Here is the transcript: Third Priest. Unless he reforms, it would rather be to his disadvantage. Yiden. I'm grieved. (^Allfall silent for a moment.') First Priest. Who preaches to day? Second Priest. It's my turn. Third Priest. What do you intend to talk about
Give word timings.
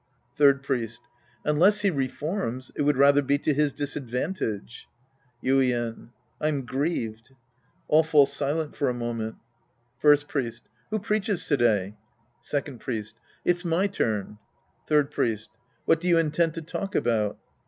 Third 0.35 0.63
Priest. 0.63 1.01
Unless 1.45 1.81
he 1.81 1.91
reforms, 1.91 2.71
it 2.75 2.81
would 2.81 2.97
rather 2.97 3.21
be 3.21 3.37
to 3.37 3.53
his 3.53 3.71
disadvantage. 3.71 4.87
Yiden. 5.43 6.09
I'm 6.39 6.65
grieved. 6.65 7.35
(^Allfall 7.87 8.27
silent 8.27 8.75
for 8.75 8.89
a 8.89 8.95
moment.') 8.95 9.35
First 9.99 10.27
Priest. 10.27 10.63
Who 10.89 10.97
preaches 10.97 11.45
to 11.49 11.55
day? 11.57 11.97
Second 12.39 12.79
Priest. 12.79 13.19
It's 13.45 13.63
my 13.63 13.85
turn. 13.85 14.39
Third 14.87 15.11
Priest. 15.11 15.51
What 15.85 16.01
do 16.01 16.07
you 16.07 16.17
intend 16.17 16.55
to 16.55 16.63
talk 16.63 16.95
about 16.95 17.37